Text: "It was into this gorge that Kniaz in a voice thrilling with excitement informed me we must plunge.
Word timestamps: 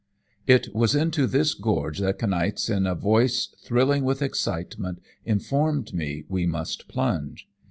"It 0.47 0.73
was 0.73 0.95
into 0.95 1.27
this 1.27 1.53
gorge 1.53 1.99
that 1.99 2.17
Kniaz 2.17 2.71
in 2.71 2.87
a 2.87 2.95
voice 2.95 3.53
thrilling 3.63 4.03
with 4.03 4.23
excitement 4.23 4.99
informed 5.25 5.93
me 5.93 6.23
we 6.27 6.47
must 6.47 6.87
plunge. 6.87 7.47